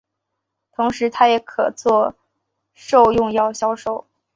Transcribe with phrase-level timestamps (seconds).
[0.71, 2.15] 同时它也可作
[2.73, 4.07] 兽用药销售。